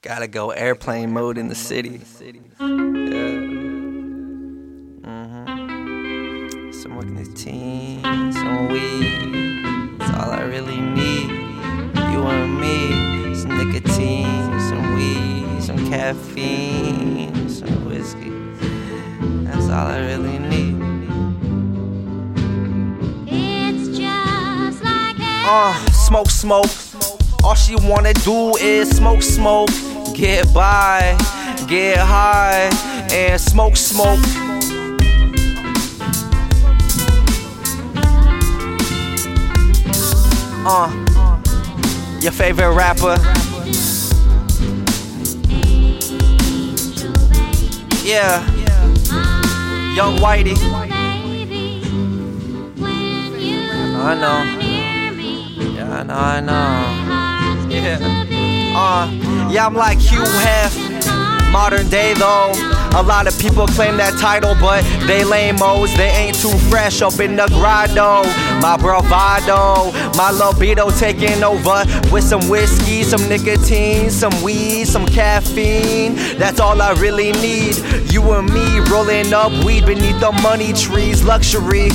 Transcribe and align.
Gotta 0.00 0.28
go 0.28 0.50
airplane 0.50 1.12
mode 1.12 1.38
in 1.38 1.48
the 1.48 1.56
city. 1.56 2.00
Yeah. 2.60 2.66
Mm-hmm. 5.02 6.70
Some 6.70 7.14
nicotine, 7.14 8.32
some 8.32 8.68
weed. 8.68 9.98
That's 9.98 10.14
all 10.14 10.30
I 10.30 10.42
really 10.42 10.80
need. 10.80 11.30
You 12.12 12.22
and 12.28 12.60
me. 12.60 13.34
Some 13.34 13.56
nicotine, 13.58 14.60
some 14.68 14.94
weed, 14.94 15.62
some 15.64 15.90
caffeine, 15.90 17.48
some 17.48 17.84
whiskey. 17.88 18.30
That's 19.44 19.64
all 19.64 19.88
I 19.88 19.98
really 19.98 20.38
need. 20.38 20.76
It's 23.26 23.98
just 23.98 24.84
like 24.84 25.16
Uh, 25.18 25.74
smoke, 25.90 26.30
smoke. 26.30 26.87
All 27.48 27.54
she 27.54 27.76
wanna 27.76 28.12
do 28.12 28.54
is 28.58 28.90
smoke, 28.90 29.22
smoke. 29.22 29.70
Get 30.12 30.52
by, 30.52 31.16
get 31.66 31.96
high, 31.96 32.68
and 33.10 33.40
smoke, 33.40 33.74
smoke. 33.74 34.20
Uh, 40.66 40.92
your 42.20 42.32
favorite 42.32 42.74
rapper? 42.74 43.16
Yeah, 48.04 48.44
Young 49.94 50.18
Whitey. 50.18 50.54
I 53.96 54.14
know. 54.14 54.28
are 54.28 54.56
near 54.58 55.12
me, 55.12 55.74
Yeah, 55.74 56.00
I 56.00 56.02
know, 56.02 56.14
I 56.14 56.40
know. 56.40 56.97
Yeah. 57.78 57.98
Uh, 58.74 59.48
yeah, 59.50 59.66
I'm 59.66 59.74
like 59.74 59.98
Hugh 59.98 60.24
Hef. 60.24 60.74
Modern 61.52 61.88
day 61.88 62.12
though, 62.12 62.52
a 62.94 63.02
lot 63.02 63.26
of 63.26 63.38
people 63.38 63.66
claim 63.68 63.96
that 63.96 64.18
title, 64.20 64.54
but 64.60 64.82
they 65.06 65.24
lame-os. 65.24 65.96
They 65.96 66.10
ain't 66.10 66.38
too 66.38 66.52
fresh 66.68 67.00
up 67.00 67.20
in 67.20 67.36
the 67.36 67.46
grotto. 67.48 68.28
My 68.60 68.76
bravado, 68.76 69.90
my 70.18 70.30
libido 70.30 70.90
taking 70.90 71.42
over 71.42 71.84
with 72.12 72.24
some 72.24 72.46
whiskey, 72.50 73.02
some 73.02 73.26
nicotine, 73.30 74.10
some 74.10 74.42
weed, 74.42 74.84
some 74.84 75.06
caffeine. 75.06 76.16
That's 76.36 76.60
all 76.60 76.82
I 76.82 76.92
really 77.00 77.32
need. 77.32 77.76
You 78.12 78.22
and 78.32 78.52
me 78.52 78.80
rolling 78.90 79.32
up 79.32 79.52
weed 79.64 79.86
beneath 79.86 80.20
the 80.20 80.32
money 80.42 80.74
trees, 80.74 81.24
luxury. 81.24 81.88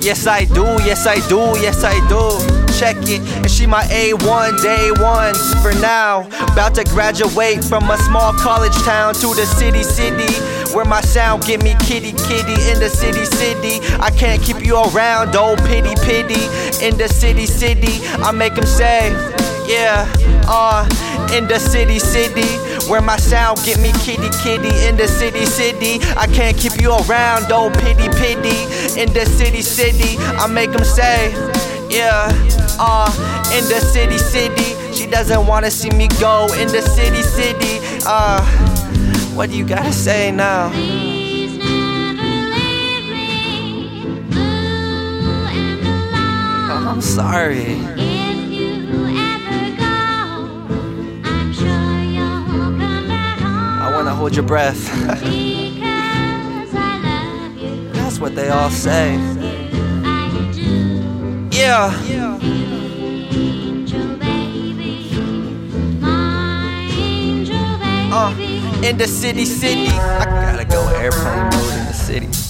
Yes, 0.00 0.26
I 0.26 0.44
do, 0.44 0.64
yes, 0.84 1.06
I 1.06 1.16
do, 1.28 1.38
yes, 1.60 1.84
I 1.84 1.94
do. 2.08 2.38
Check 2.78 2.96
it, 3.08 3.20
and 3.36 3.50
she 3.50 3.66
my 3.66 3.82
A1, 3.84 4.62
day 4.62 4.92
one 5.02 5.34
for 5.60 5.72
now. 5.80 6.20
About 6.52 6.74
to 6.76 6.84
graduate 6.84 7.64
from 7.64 7.90
a 7.90 7.98
small 7.98 8.32
college 8.34 8.74
town 8.84 9.14
to 9.14 9.34
the 9.34 9.44
city, 9.44 9.82
city. 9.82 10.32
Where 10.74 10.84
my 10.84 11.00
sound 11.00 11.44
get 11.44 11.62
me 11.62 11.74
kitty, 11.80 12.12
kitty 12.12 12.54
in 12.70 12.78
the 12.78 12.88
city, 12.88 13.24
city. 13.24 13.80
I 13.98 14.10
can't 14.10 14.40
keep 14.40 14.64
you 14.64 14.76
around, 14.76 15.34
oh 15.34 15.56
pity, 15.66 15.94
pity. 16.06 16.40
In 16.84 16.96
the 16.96 17.08
city, 17.08 17.46
city, 17.46 18.06
I 18.22 18.30
make 18.30 18.54
them 18.54 18.66
say, 18.66 19.10
yeah, 19.66 20.06
uh, 20.46 20.86
in 21.34 21.48
the 21.48 21.58
city, 21.58 21.98
city. 21.98 22.46
Where 22.88 23.02
my 23.02 23.18
sound 23.18 23.58
get 23.66 23.78
me 23.80 23.92
kitty, 24.00 24.30
kitty 24.42 24.72
in 24.88 24.96
the 24.96 25.06
city, 25.06 25.44
city. 25.44 26.00
I 26.16 26.26
can't 26.26 26.56
keep 26.56 26.80
you 26.80 26.90
around, 26.92 27.52
oh 27.52 27.70
pity, 27.70 28.08
pity. 28.16 28.56
In 28.98 29.12
the 29.12 29.26
city, 29.26 29.60
city, 29.60 30.16
I 30.18 30.46
make 30.46 30.72
them 30.72 30.84
say, 30.84 31.32
yeah, 31.90 32.30
uh, 32.80 33.12
in 33.52 33.64
the 33.68 33.80
city, 33.80 34.16
city. 34.16 34.94
She 34.94 35.06
doesn't 35.06 35.46
wanna 35.46 35.70
see 35.70 35.90
me 35.90 36.08
go 36.18 36.46
in 36.54 36.68
the 36.68 36.80
city, 36.80 37.22
city. 37.22 37.78
Uh, 38.06 38.42
what 39.34 39.50
do 39.50 39.56
you 39.58 39.66
gotta 39.66 39.92
say 39.92 40.30
now? 40.30 40.70
Please 40.70 41.58
never 41.58 42.22
leave 42.54 43.04
me 43.12 44.20
blue 44.30 45.46
and 45.46 45.86
alone. 45.86 46.88
I'm 46.88 47.00
sorry. 47.02 48.17
Wanna 54.08 54.20
hold 54.20 54.34
your 54.34 54.44
breath. 54.44 54.84
Because 55.20 56.74
I 56.74 56.98
love 57.04 57.56
you. 57.58 57.92
That's 57.92 58.18
what 58.18 58.34
they 58.34 58.48
all 58.48 58.70
say. 58.70 59.16
I 59.16 60.50
do. 60.54 61.48
Yeah. 61.52 61.92
Angel 63.30 64.16
baby. 64.16 65.10
My 66.00 66.88
angel 66.90 67.78
baby. 67.78 68.10
Uh, 68.10 68.32
in 68.82 68.96
the 68.96 69.06
city, 69.06 69.44
city. 69.44 69.88
I 69.88 70.24
gotta 70.24 70.64
go 70.64 70.88
airplane 70.88 71.44
mode 71.50 71.78
in 71.78 71.86
the 71.86 71.92
city. 71.92 72.47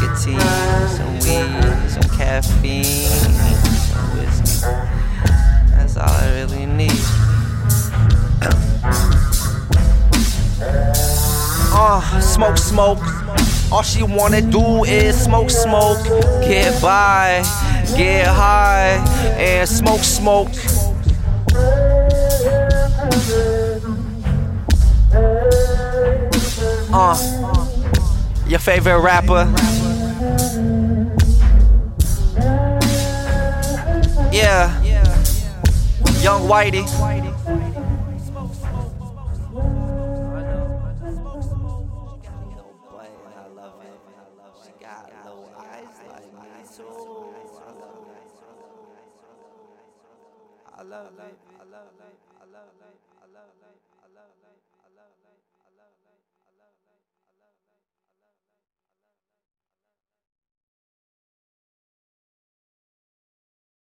Nicotine, 0.00 0.40
some 0.88 1.12
weed, 1.14 1.90
some 1.90 2.16
caffeine, 2.16 2.84
some 2.84 4.16
whiskey. 4.16 4.66
That's 5.70 5.96
all 5.96 6.08
I 6.08 6.30
really 6.34 6.66
need. 6.66 6.92
Uh, 11.70 12.20
smoke, 12.20 12.58
smoke. 12.58 12.98
All 13.70 13.82
she 13.82 14.02
wanna 14.02 14.40
do 14.40 14.84
is 14.84 15.20
smoke, 15.20 15.50
smoke. 15.50 16.02
Get 16.42 16.80
by, 16.80 17.42
get 17.96 18.26
high, 18.26 19.04
and 19.36 19.68
smoke, 19.68 20.00
smoke. 20.00 20.48
Uh, 26.90 27.16
your 28.46 28.58
favorite 28.58 29.00
rapper? 29.00 29.77
Yeah, 34.38 34.70
Young 36.22 36.46
Whitey. 36.46 36.86
I 50.70 50.82
love. 50.82 51.10
I 51.10 51.26
love. 51.64 51.90
I 51.98 52.44
love. 52.46 52.70
I 53.18 53.26
love. 53.26 53.50
I 53.98 54.14
love. 54.14 54.47